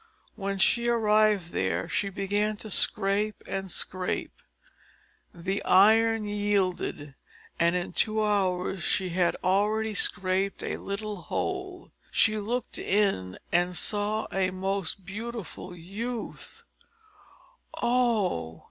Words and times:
When 0.33 0.57
she 0.57 0.87
arrived 0.87 1.51
there, 1.51 1.87
she 1.87 2.09
began 2.09 2.57
to 2.57 2.71
scrape 2.71 3.43
and 3.47 3.69
scrape; 3.69 4.41
the 5.31 5.63
iron 5.63 6.25
yielded, 6.25 7.13
and 7.59 7.75
in 7.75 7.93
two 7.93 8.23
hours 8.25 8.81
she 8.81 9.09
had 9.09 9.37
already 9.43 9.93
scraped 9.93 10.63
a 10.63 10.77
little 10.77 11.17
hole. 11.17 11.91
She 12.09 12.39
looked 12.39 12.79
in 12.79 13.37
and 13.51 13.75
saw 13.75 14.25
a 14.31 14.49
most 14.49 15.05
beautiful 15.05 15.75
youth: 15.75 16.63
oh! 17.79 18.59